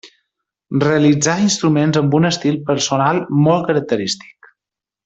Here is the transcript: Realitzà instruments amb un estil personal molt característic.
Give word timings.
Realitzà 0.83 1.35
instruments 1.43 2.01
amb 2.03 2.17
un 2.21 2.27
estil 2.33 2.59
personal 2.71 3.21
molt 3.49 3.71
característic. 3.71 4.53